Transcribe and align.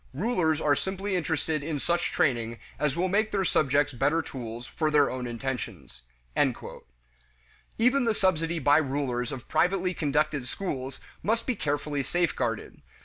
Rulers 0.15 0.59
are 0.59 0.75
simply 0.75 1.15
interested 1.15 1.61
in 1.61 1.77
such 1.77 2.11
training 2.11 2.57
as 2.79 2.95
will 2.95 3.07
make 3.07 3.29
their 3.31 3.45
subjects 3.45 3.93
better 3.93 4.23
tools 4.23 4.65
for 4.65 4.89
their 4.89 5.11
own 5.11 5.27
intentions." 5.27 6.01
Even 7.77 8.05
the 8.05 8.15
subsidy 8.15 8.57
by 8.57 8.77
rulers 8.79 9.31
of 9.31 9.47
privately 9.47 9.93
conducted 9.93 10.47
schools 10.47 10.99
must 11.21 11.45
be 11.45 11.55
carefully 11.55 12.01
safeguarded. 12.01 12.81